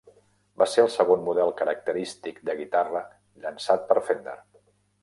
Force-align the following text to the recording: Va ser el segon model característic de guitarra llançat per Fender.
Va 0.61 0.67
ser 0.71 0.81
el 0.83 0.89
segon 0.93 1.21
model 1.27 1.53
característic 1.61 2.43
de 2.51 2.59
guitarra 2.63 3.05
llançat 3.47 3.89
per 3.93 4.03
Fender. 4.11 4.41